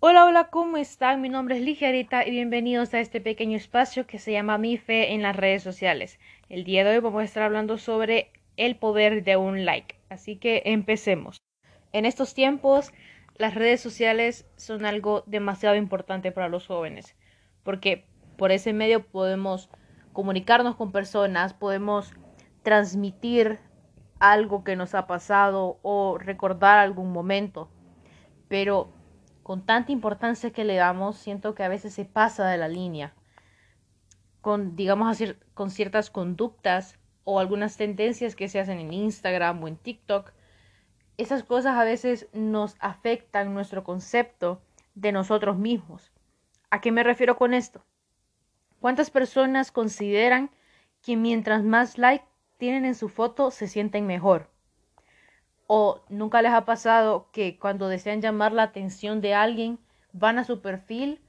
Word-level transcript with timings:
Hola, 0.00 0.26
hola, 0.26 0.44
¿cómo 0.44 0.76
están? 0.76 1.20
Mi 1.20 1.28
nombre 1.28 1.56
es 1.56 1.62
Ligerita 1.62 2.24
y 2.24 2.30
bienvenidos 2.30 2.94
a 2.94 3.00
este 3.00 3.20
pequeño 3.20 3.56
espacio 3.56 4.06
que 4.06 4.20
se 4.20 4.30
llama 4.30 4.56
Mi 4.56 4.76
Fe 4.76 5.12
en 5.12 5.22
las 5.22 5.34
redes 5.34 5.64
sociales. 5.64 6.20
El 6.48 6.62
día 6.62 6.84
de 6.84 6.90
hoy 6.90 7.00
vamos 7.00 7.20
a 7.20 7.24
estar 7.24 7.42
hablando 7.42 7.78
sobre 7.78 8.30
el 8.56 8.76
poder 8.76 9.24
de 9.24 9.36
un 9.36 9.64
like. 9.64 9.96
Así 10.08 10.36
que 10.36 10.62
empecemos. 10.66 11.38
En 11.90 12.04
estos 12.06 12.32
tiempos, 12.32 12.92
las 13.38 13.56
redes 13.56 13.80
sociales 13.80 14.46
son 14.54 14.86
algo 14.86 15.24
demasiado 15.26 15.74
importante 15.74 16.30
para 16.30 16.48
los 16.48 16.68
jóvenes, 16.68 17.16
porque 17.64 18.04
por 18.36 18.52
ese 18.52 18.72
medio 18.72 19.04
podemos 19.04 19.68
comunicarnos 20.12 20.76
con 20.76 20.92
personas, 20.92 21.54
podemos 21.54 22.12
transmitir 22.62 23.58
algo 24.20 24.62
que 24.62 24.76
nos 24.76 24.94
ha 24.94 25.08
pasado 25.08 25.80
o 25.82 26.18
recordar 26.18 26.78
algún 26.78 27.10
momento. 27.10 27.68
Pero 28.46 28.92
con 29.48 29.64
tanta 29.64 29.92
importancia 29.92 30.50
que 30.50 30.62
le 30.62 30.74
damos, 30.74 31.16
siento 31.16 31.54
que 31.54 31.62
a 31.62 31.70
veces 31.70 31.94
se 31.94 32.04
pasa 32.04 32.46
de 32.46 32.58
la 32.58 32.68
línea. 32.68 33.14
Con, 34.42 34.76
digamos 34.76 35.16
con 35.54 35.70
ciertas 35.70 36.10
conductas 36.10 36.98
o 37.24 37.40
algunas 37.40 37.78
tendencias 37.78 38.36
que 38.36 38.48
se 38.48 38.60
hacen 38.60 38.78
en 38.78 38.92
Instagram 38.92 39.64
o 39.64 39.66
en 39.66 39.78
TikTok, 39.78 40.32
esas 41.16 41.44
cosas 41.44 41.78
a 41.78 41.84
veces 41.84 42.28
nos 42.34 42.76
afectan 42.78 43.54
nuestro 43.54 43.84
concepto 43.84 44.60
de 44.94 45.12
nosotros 45.12 45.56
mismos. 45.56 46.12
¿A 46.68 46.82
qué 46.82 46.92
me 46.92 47.02
refiero 47.02 47.38
con 47.38 47.54
esto? 47.54 47.82
¿Cuántas 48.80 49.10
personas 49.10 49.72
consideran 49.72 50.50
que 51.00 51.16
mientras 51.16 51.64
más 51.64 51.96
like 51.96 52.26
tienen 52.58 52.84
en 52.84 52.94
su 52.94 53.08
foto 53.08 53.50
se 53.50 53.66
sienten 53.66 54.06
mejor? 54.06 54.50
¿O 55.70 56.00
nunca 56.08 56.40
les 56.40 56.52
ha 56.52 56.64
pasado 56.64 57.28
que 57.30 57.58
cuando 57.58 57.88
desean 57.88 58.22
llamar 58.22 58.52
la 58.52 58.62
atención 58.62 59.20
de 59.20 59.34
alguien 59.34 59.78
van 60.12 60.38
a 60.38 60.44
su 60.44 60.62
perfil 60.62 61.20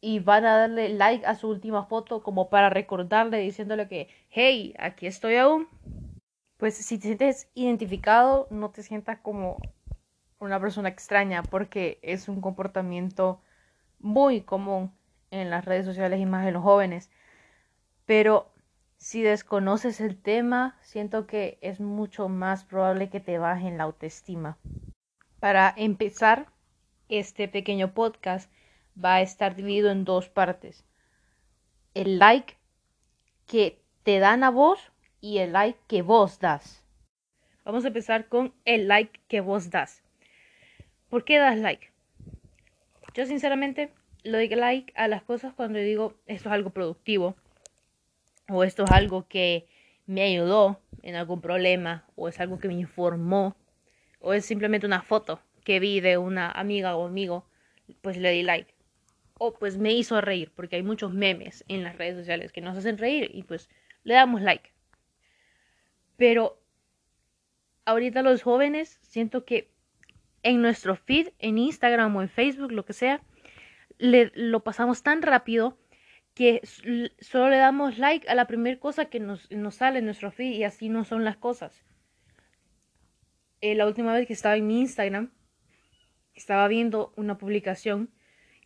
y 0.00 0.20
van 0.20 0.44
a 0.46 0.56
darle 0.56 0.88
like 0.90 1.26
a 1.26 1.34
su 1.34 1.48
última 1.48 1.84
foto 1.84 2.22
como 2.22 2.48
para 2.48 2.70
recordarle 2.70 3.38
diciéndole 3.38 3.88
que, 3.88 4.08
hey, 4.30 4.72
aquí 4.78 5.08
estoy 5.08 5.34
aún? 5.34 5.66
Pues 6.58 6.76
si 6.76 6.98
te 6.98 7.08
sientes 7.08 7.50
identificado, 7.54 8.46
no 8.50 8.70
te 8.70 8.84
sientas 8.84 9.18
como 9.18 9.56
una 10.38 10.60
persona 10.60 10.88
extraña 10.88 11.42
porque 11.42 11.98
es 12.02 12.28
un 12.28 12.40
comportamiento 12.40 13.40
muy 13.98 14.42
común 14.42 14.92
en 15.32 15.50
las 15.50 15.64
redes 15.64 15.84
sociales 15.84 16.20
y 16.20 16.26
más 16.26 16.46
en 16.46 16.54
los 16.54 16.62
jóvenes. 16.62 17.10
Pero 18.06 18.52
si 18.98 19.22
desconoces 19.22 20.00
el 20.00 20.20
tema, 20.20 20.76
siento 20.82 21.26
que 21.26 21.58
es 21.60 21.80
mucho 21.80 22.28
más 22.28 22.64
probable 22.64 23.08
que 23.08 23.20
te 23.20 23.38
bajen 23.38 23.78
la 23.78 23.84
autoestima. 23.84 24.58
Para 25.38 25.72
empezar, 25.76 26.48
este 27.08 27.46
pequeño 27.48 27.94
podcast 27.94 28.50
va 29.02 29.14
a 29.14 29.20
estar 29.22 29.54
dividido 29.54 29.90
en 29.90 30.04
dos 30.04 30.28
partes. 30.28 30.84
El 31.94 32.18
like 32.18 32.56
que 33.46 33.80
te 34.02 34.18
dan 34.18 34.42
a 34.42 34.50
vos 34.50 34.80
y 35.20 35.38
el 35.38 35.52
like 35.52 35.78
que 35.86 36.02
vos 36.02 36.40
das. 36.40 36.84
Vamos 37.64 37.84
a 37.84 37.88
empezar 37.88 38.28
con 38.28 38.52
el 38.64 38.88
like 38.88 39.20
que 39.28 39.40
vos 39.40 39.70
das. 39.70 40.02
¿Por 41.08 41.24
qué 41.24 41.38
das 41.38 41.58
like? 41.58 41.92
Yo 43.14 43.26
sinceramente 43.26 43.92
lo 44.24 44.38
doy 44.38 44.48
like 44.48 44.92
a 44.96 45.06
las 45.06 45.22
cosas 45.22 45.54
cuando 45.54 45.78
digo 45.78 46.14
esto 46.26 46.48
es 46.48 46.52
algo 46.52 46.70
productivo 46.70 47.36
o 48.48 48.64
esto 48.64 48.84
es 48.84 48.90
algo 48.90 49.28
que 49.28 49.66
me 50.06 50.22
ayudó 50.22 50.80
en 51.02 51.14
algún 51.14 51.40
problema 51.40 52.06
o 52.16 52.28
es 52.28 52.40
algo 52.40 52.58
que 52.58 52.68
me 52.68 52.74
informó 52.74 53.56
o 54.20 54.32
es 54.32 54.44
simplemente 54.44 54.86
una 54.86 55.02
foto 55.02 55.40
que 55.64 55.80
vi 55.80 56.00
de 56.00 56.16
una 56.16 56.50
amiga 56.50 56.96
o 56.96 57.06
amigo, 57.06 57.46
pues 58.00 58.16
le 58.16 58.30
di 58.30 58.42
like. 58.42 58.74
O 59.38 59.54
pues 59.54 59.76
me 59.76 59.92
hizo 59.92 60.20
reír, 60.20 60.50
porque 60.56 60.76
hay 60.76 60.82
muchos 60.82 61.12
memes 61.12 61.64
en 61.68 61.84
las 61.84 61.96
redes 61.96 62.16
sociales 62.16 62.52
que 62.52 62.60
nos 62.60 62.76
hacen 62.76 62.98
reír 62.98 63.30
y 63.32 63.42
pues 63.42 63.68
le 64.02 64.14
damos 64.14 64.40
like. 64.40 64.72
Pero 66.16 66.58
ahorita 67.84 68.22
los 68.22 68.42
jóvenes 68.42 68.98
siento 69.02 69.44
que 69.44 69.70
en 70.42 70.62
nuestro 70.62 70.96
feed, 70.96 71.28
en 71.38 71.58
Instagram 71.58 72.16
o 72.16 72.22
en 72.22 72.28
Facebook, 72.28 72.72
lo 72.72 72.84
que 72.84 72.94
sea, 72.94 73.20
le, 73.98 74.32
lo 74.34 74.60
pasamos 74.64 75.02
tan 75.02 75.22
rápido 75.22 75.76
que 76.38 76.60
solo 77.18 77.50
le 77.50 77.56
damos 77.56 77.98
like 77.98 78.28
a 78.28 78.36
la 78.36 78.46
primera 78.46 78.78
cosa 78.78 79.06
que 79.06 79.18
nos, 79.18 79.50
nos, 79.50 79.74
sale 79.74 79.98
en 79.98 80.04
nuestro 80.04 80.30
feed 80.30 80.52
y 80.52 80.62
así 80.62 80.88
no 80.88 81.02
son 81.02 81.24
las 81.24 81.36
cosas. 81.36 81.82
Eh, 83.60 83.74
la 83.74 83.88
última 83.88 84.14
vez 84.14 84.28
que 84.28 84.34
estaba 84.34 84.56
en 84.56 84.68
mi 84.68 84.78
Instagram, 84.78 85.32
estaba 86.36 86.68
viendo 86.68 87.12
una 87.16 87.38
publicación 87.38 88.10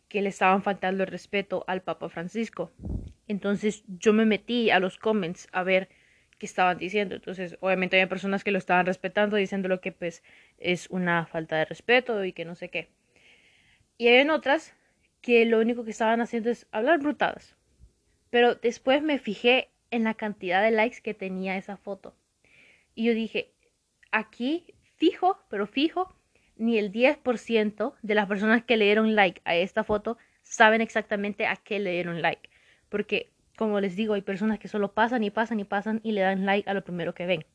que 0.07 0.21
le 0.21 0.29
estaban 0.29 0.61
faltando 0.61 1.01
el 1.01 1.09
respeto 1.09 1.63
al 1.65 1.81
Papa 1.81 2.09
Francisco. 2.09 2.71
Entonces 3.27 3.83
yo 3.87 4.13
me 4.13 4.27
metí 4.27 4.69
a 4.69 4.79
los 4.79 4.99
comments 4.99 5.47
a 5.51 5.63
ver 5.63 5.89
qué 6.37 6.45
estaban 6.45 6.77
diciendo. 6.77 7.15
Entonces, 7.15 7.57
obviamente 7.59 7.95
había 7.95 8.07
personas 8.07 8.43
que 8.43 8.51
lo 8.51 8.59
estaban 8.59 8.85
respetando, 8.85 9.35
diciendo 9.35 9.67
lo 9.67 9.81
que 9.81 9.91
pues 9.91 10.21
es 10.59 10.91
una 10.91 11.25
falta 11.25 11.55
de 11.55 11.65
respeto 11.65 12.23
y 12.23 12.33
que 12.33 12.45
no 12.45 12.53
sé 12.53 12.69
qué. 12.69 12.91
Y 13.97 14.09
hay 14.09 14.29
otras 14.29 14.75
que 15.21 15.43
lo 15.47 15.59
único 15.59 15.83
que 15.83 15.89
estaban 15.89 16.21
haciendo 16.21 16.51
es 16.51 16.67
hablar 16.71 16.99
brutadas. 16.99 17.55
Pero 18.33 18.55
después 18.55 19.03
me 19.03 19.19
fijé 19.19 19.69
en 19.91 20.05
la 20.05 20.15
cantidad 20.15 20.63
de 20.63 20.71
likes 20.71 21.01
que 21.03 21.13
tenía 21.13 21.55
esa 21.55 21.77
foto. 21.77 22.15
Y 22.95 23.03
yo 23.05 23.13
dije, 23.13 23.53
aquí 24.11 24.73
fijo, 24.95 25.37
pero 25.51 25.67
fijo, 25.67 26.11
ni 26.55 26.79
el 26.79 26.91
10% 26.91 27.93
de 28.01 28.15
las 28.15 28.25
personas 28.25 28.63
que 28.63 28.75
le 28.75 28.85
dieron 28.85 29.13
like 29.13 29.39
a 29.45 29.53
esta 29.55 29.83
foto 29.83 30.17
saben 30.41 30.81
exactamente 30.81 31.45
a 31.45 31.57
qué 31.57 31.77
le 31.77 31.91
dieron 31.91 32.23
like. 32.23 32.49
Porque, 32.89 33.29
como 33.55 33.79
les 33.79 33.95
digo, 33.95 34.15
hay 34.15 34.23
personas 34.23 34.57
que 34.57 34.67
solo 34.67 34.95
pasan 34.95 35.23
y 35.23 35.29
pasan 35.29 35.59
y 35.59 35.63
pasan 35.63 36.01
y 36.03 36.13
le 36.13 36.21
dan 36.21 36.47
like 36.47 36.67
a 36.67 36.73
lo 36.73 36.83
primero 36.83 37.13
que 37.13 37.27
ven. 37.27 37.45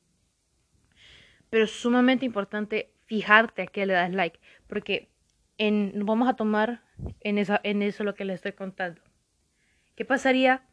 Pero 1.51 1.65
es 1.65 1.73
sumamente 1.73 2.25
importante 2.25 2.93
fijarte 3.07 3.63
a 3.63 3.67
qué 3.67 3.85
le 3.85 3.95
das 3.95 4.13
like. 4.13 4.39
Porque 4.69 5.09
en, 5.57 6.07
vamos 6.07 6.29
a 6.29 6.35
tomar 6.35 6.85
en, 7.19 7.45
en 7.65 7.83
eso 7.83 8.05
lo 8.05 8.15
que 8.15 8.25
les 8.25 8.37
estoy 8.37 8.53
contando. 8.53 9.01
¿Qué 9.97 10.05
pasaría? 10.05 10.68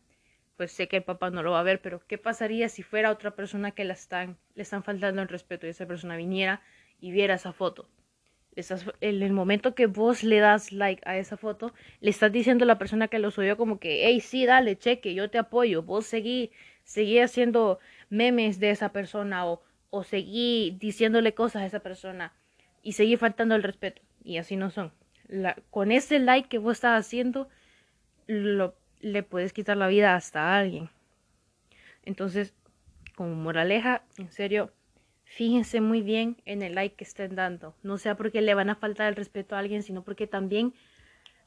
Pues 0.57 0.71
sé 0.71 0.87
que 0.87 0.97
el 0.97 1.03
papá 1.03 1.29
no 1.29 1.43
lo 1.43 1.51
va 1.51 1.59
a 1.59 1.63
ver, 1.63 1.81
pero 1.81 2.01
¿qué 2.07 2.17
pasaría 2.17 2.69
si 2.69 2.81
fuera 2.83 3.11
otra 3.11 3.31
persona 3.31 3.71
que 3.71 3.83
la 3.83 3.93
están, 3.93 4.37
le 4.55 4.63
están 4.63 4.83
faltando 4.83 5.21
el 5.21 5.27
respeto 5.27 5.67
y 5.67 5.71
esa 5.71 5.85
persona 5.85 6.15
viniera 6.15 6.61
y 6.99 7.11
viera 7.11 7.35
esa 7.35 7.51
foto? 7.51 7.89
en 9.01 9.21
el 9.21 9.33
momento 9.33 9.75
que 9.75 9.87
vos 9.87 10.23
le 10.23 10.39
das 10.39 10.71
like 10.71 11.01
a 11.05 11.17
esa 11.17 11.37
foto, 11.37 11.73
le 11.99 12.09
estás 12.09 12.31
diciendo 12.31 12.63
a 12.63 12.67
la 12.67 12.77
persona 12.77 13.07
que 13.07 13.19
lo 13.19 13.31
subió 13.31 13.57
como 13.57 13.79
que, 13.79 14.05
hey, 14.05 14.21
sí, 14.21 14.45
dale, 14.45 14.77
cheque, 14.77 15.13
yo 15.13 15.29
te 15.29 15.37
apoyo, 15.37 15.83
vos 15.83 16.05
seguí, 16.05 16.51
seguí 16.83 17.19
haciendo 17.19 17.79
memes 18.09 18.59
de 18.59 18.69
esa 18.69 18.93
persona 18.93 19.45
o, 19.45 19.61
o 19.89 20.03
seguí 20.03 20.77
diciéndole 20.79 21.33
cosas 21.33 21.63
a 21.63 21.65
esa 21.65 21.79
persona 21.81 22.33
y 22.81 22.93
seguí 22.93 23.17
faltando 23.17 23.55
el 23.55 23.63
respeto. 23.63 24.01
Y 24.23 24.37
así 24.37 24.55
no 24.55 24.69
son. 24.69 24.91
Con 25.69 25.91
ese 25.91 26.19
like 26.19 26.49
que 26.49 26.57
vos 26.57 26.77
estás 26.77 26.99
haciendo, 26.99 27.49
lo 28.27 28.75
le 29.05 29.21
puedes 29.21 29.53
quitar 29.53 29.77
la 29.77 29.87
vida 29.87 30.15
hasta 30.15 30.41
a 30.41 30.57
alguien. 30.57 30.89
Entonces, 32.05 32.55
como 33.15 33.35
moraleja, 33.35 34.03
en 34.17 34.31
serio, 34.31 34.73
fíjense 35.25 35.79
muy 35.79 36.01
bien 36.01 36.37
en 36.45 36.63
el 36.63 36.73
like 36.73 36.95
que 36.95 37.03
estén 37.03 37.35
dando. 37.35 37.75
No 37.83 37.99
sea 37.99 38.17
porque 38.17 38.41
le 38.41 38.55
van 38.55 38.71
a 38.71 38.75
faltar 38.75 39.07
el 39.07 39.15
respeto 39.15 39.55
a 39.55 39.59
alguien, 39.59 39.83
sino 39.83 40.03
porque 40.03 40.25
también 40.25 40.73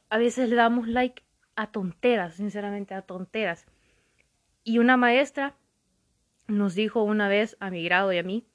a 0.09 0.19
veces 0.19 0.49
le 0.49 0.55
damos 0.55 0.87
like 0.87 1.25
a 1.57 1.73
tonteras, 1.73 2.37
sinceramente, 2.37 2.95
a 2.95 3.03
tonteras. 3.03 3.67
Y 4.63 4.79
una 4.79 4.97
maestra 4.97 5.57
nos 6.47 6.77
dijo 6.77 7.03
una 7.03 7.29
vez 7.29 7.57
a 7.59 7.71
mi 7.71 7.83
grado 7.83 8.13
y 8.13 8.19
a 8.19 8.23
mí, 8.23 8.47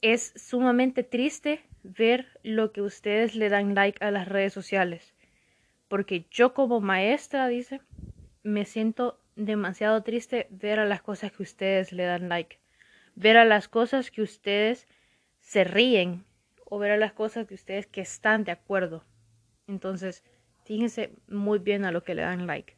es 0.00 0.32
sumamente 0.34 1.04
triste 1.04 1.64
ver 1.84 2.40
lo 2.42 2.72
que 2.72 2.82
ustedes 2.82 3.36
le 3.36 3.48
dan 3.48 3.76
like 3.76 4.04
a 4.04 4.10
las 4.10 4.26
redes 4.26 4.52
sociales 4.52 5.11
porque 5.92 6.24
yo 6.30 6.54
como 6.54 6.80
maestra, 6.80 7.48
dice, 7.48 7.82
me 8.42 8.64
siento 8.64 9.20
demasiado 9.36 10.02
triste 10.02 10.46
ver 10.48 10.78
a 10.78 10.86
las 10.86 11.02
cosas 11.02 11.32
que 11.32 11.42
ustedes 11.42 11.92
le 11.92 12.04
dan 12.04 12.30
like, 12.30 12.60
ver 13.14 13.36
a 13.36 13.44
las 13.44 13.68
cosas 13.68 14.10
que 14.10 14.22
ustedes 14.22 14.88
se 15.40 15.64
ríen 15.64 16.24
o 16.64 16.78
ver 16.78 16.92
a 16.92 16.96
las 16.96 17.12
cosas 17.12 17.46
que 17.46 17.52
ustedes 17.52 17.86
que 17.86 18.00
están 18.00 18.44
de 18.44 18.52
acuerdo. 18.52 19.04
Entonces, 19.66 20.24
fíjense 20.64 21.12
muy 21.28 21.58
bien 21.58 21.84
a 21.84 21.92
lo 21.92 22.02
que 22.02 22.14
le 22.14 22.22
dan 22.22 22.46
like. 22.46 22.74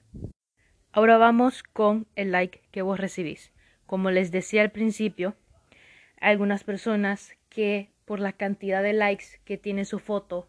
Ahora 0.90 1.16
vamos 1.16 1.62
con 1.62 2.08
el 2.16 2.32
like 2.32 2.62
que 2.72 2.82
vos 2.82 2.98
recibís. 2.98 3.52
Como 3.86 4.10
les 4.10 4.32
decía 4.32 4.62
al 4.62 4.72
principio, 4.72 5.36
algunas 6.20 6.64
personas 6.64 7.36
que 7.48 7.92
por 8.06 8.18
la 8.18 8.32
cantidad 8.32 8.82
de 8.82 8.92
likes 8.92 9.40
que 9.44 9.56
tiene 9.56 9.84
su 9.84 10.00
foto 10.00 10.48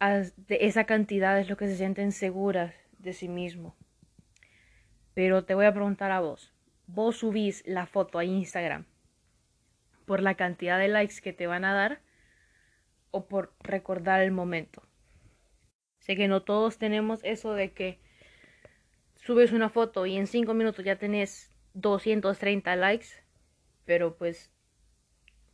de 0.00 0.58
esa 0.60 0.84
cantidad 0.84 1.38
es 1.38 1.48
lo 1.48 1.56
que 1.56 1.68
se 1.68 1.76
sienten 1.76 2.12
seguras 2.12 2.74
de 2.98 3.12
sí 3.12 3.28
mismo. 3.28 3.76
Pero 5.14 5.44
te 5.44 5.54
voy 5.54 5.66
a 5.66 5.72
preguntar 5.72 6.10
a 6.10 6.20
vos, 6.20 6.52
vos 6.86 7.18
subís 7.18 7.62
la 7.66 7.86
foto 7.86 8.18
a 8.18 8.24
Instagram 8.24 8.86
por 10.04 10.20
la 10.20 10.34
cantidad 10.34 10.78
de 10.78 10.88
likes 10.88 11.20
que 11.22 11.32
te 11.32 11.46
van 11.46 11.64
a 11.64 11.72
dar 11.72 12.00
o 13.10 13.26
por 13.26 13.54
recordar 13.60 14.20
el 14.20 14.32
momento. 14.32 14.82
Sé 16.00 16.16
que 16.16 16.28
no 16.28 16.42
todos 16.42 16.78
tenemos 16.78 17.20
eso 17.22 17.54
de 17.54 17.72
que 17.72 18.00
subes 19.14 19.52
una 19.52 19.70
foto 19.70 20.04
y 20.04 20.16
en 20.16 20.26
5 20.26 20.52
minutos 20.52 20.84
ya 20.84 20.96
tenés 20.96 21.50
230 21.72 22.76
likes, 22.76 23.08
pero 23.84 24.16
pues 24.16 24.52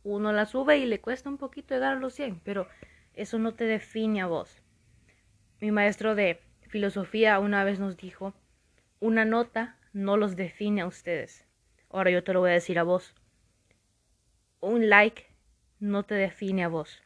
uno 0.03 0.33
la 0.33 0.45
sube 0.45 0.77
y 0.77 0.85
le 0.85 0.99
cuesta 0.99 1.29
un 1.29 1.37
poquito 1.37 1.73
llegar 1.73 1.95
a 1.95 1.99
los 1.99 2.13
100, 2.13 2.41
pero 2.43 2.67
eso 3.13 3.39
no 3.39 3.53
te 3.53 3.65
define 3.65 4.21
a 4.21 4.27
vos. 4.27 4.61
Mi 5.59 5.71
maestro 5.71 6.15
de 6.15 6.41
filosofía 6.67 7.39
una 7.39 7.63
vez 7.63 7.79
nos 7.79 7.97
dijo, 7.97 8.33
una 8.99 9.25
nota 9.25 9.77
no 9.93 10.17
los 10.17 10.35
define 10.35 10.81
a 10.81 10.87
ustedes. 10.87 11.45
Ahora 11.89 12.11
yo 12.11 12.23
te 12.23 12.33
lo 12.33 12.39
voy 12.39 12.51
a 12.51 12.53
decir 12.53 12.79
a 12.79 12.83
vos. 12.83 13.13
Un 14.59 14.89
like 14.89 15.25
no 15.79 16.03
te 16.03 16.15
define 16.15 16.63
a 16.63 16.67
vos. 16.67 17.03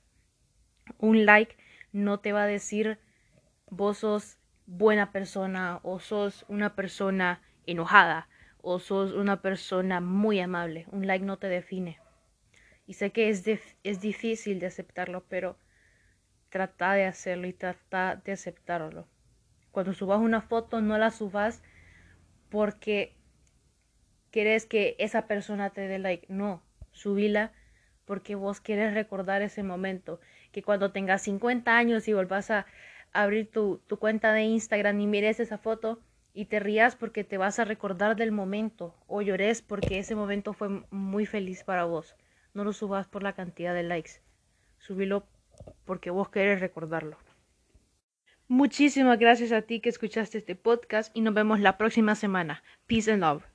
Un 1.00 1.26
like 1.26 1.58
no 1.92 2.20
te 2.20 2.34
va 2.34 2.44
a 2.44 2.48
decir 2.48 3.00
vos 3.70 4.00
sos 4.00 4.38
buena 4.68 5.12
persona 5.12 5.80
o 5.84 6.00
sos 6.00 6.46
una 6.48 6.76
persona 6.76 7.42
enojada 7.66 8.28
o 8.62 8.80
sos 8.80 9.14
una 9.14 9.42
persona 9.42 10.02
muy 10.02 10.40
amable. 10.40 10.86
Un 10.92 11.08
like 11.08 11.26
no 11.26 11.38
te 11.38 11.48
define. 11.48 12.00
Y 12.88 12.94
sé 12.94 13.12
que 13.12 13.30
es, 13.30 13.44
es 13.84 14.02
difícil 14.02 14.60
de 14.60 14.68
aceptarlo, 14.68 15.26
pero 15.28 15.58
trata 16.56 16.94
de 16.94 17.04
hacerlo 17.04 17.48
y 17.48 17.52
trata 17.52 18.22
de 18.24 18.32
aceptarlo. 18.32 19.10
Cuando 19.72 19.92
subas 19.92 20.22
una 20.22 20.40
foto, 20.40 20.80
no 20.80 20.98
la 20.98 21.12
subas 21.12 21.62
porque 22.50 23.14
quieres 24.32 24.66
que 24.66 24.96
esa 24.98 25.28
persona 25.28 25.72
te 25.72 25.82
dé 25.82 26.00
like. 26.00 26.28
No, 26.30 26.64
subila 26.94 27.52
porque 28.06 28.36
vos 28.36 28.62
quieres 28.62 28.94
recordar 28.94 29.42
ese 29.42 29.64
momento. 29.64 30.22
Que 30.54 30.64
cuando 30.64 30.94
tengas 30.94 31.24
50 31.24 31.78
años 31.78 32.08
y 32.08 32.14
volvás 32.14 32.50
a 32.52 32.68
abrir 33.12 33.52
tu, 33.52 33.82
tu 33.86 34.00
cuenta 34.00 34.32
de 34.32 34.44
Instagram 34.44 34.98
y 35.02 35.08
mires 35.08 35.42
esa 35.42 35.58
foto 35.58 36.00
y 36.34 36.46
te 36.46 36.62
rías 36.62 36.96
porque 36.96 37.26
te 37.26 37.38
vas 37.38 37.60
a 37.60 37.66
recordar 37.66 38.16
del 38.16 38.32
momento 38.32 38.96
o 39.08 39.22
llores 39.22 39.62
porque 39.62 40.00
ese 40.00 40.16
momento 40.16 40.54
fue 40.54 40.70
muy 40.90 41.26
feliz 41.26 41.66
para 41.66 41.84
vos. 41.84 42.16
No 42.54 42.64
lo 42.64 42.72
subas 42.72 43.08
por 43.08 43.24
la 43.24 43.34
cantidad 43.34 43.74
de 43.74 43.84
likes. 43.84 44.22
Subilo 44.80 45.28
porque 45.86 46.10
vos 46.10 46.30
querés 46.30 46.60
recordarlo. 46.60 47.18
Muchísimas 48.48 49.18
gracias 49.18 49.52
a 49.52 49.64
ti 49.64 49.80
que 49.80 49.90
escuchaste 49.90 50.38
este 50.38 50.56
podcast 50.56 51.16
y 51.16 51.22
nos 51.22 51.34
vemos 51.34 51.60
la 51.60 51.78
próxima 51.78 52.14
semana. 52.16 52.64
Peace 52.86 53.12
and 53.12 53.22
love. 53.22 53.55